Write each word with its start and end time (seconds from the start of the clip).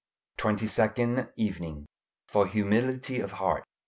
TWENTY 0.37 0.65
SECOND 0.65 1.29
EVENING. 1.37 1.85
FOR 2.27 2.47
HUMILITY 2.47 3.19
OF 3.19 3.33
HEART. 3.33 3.63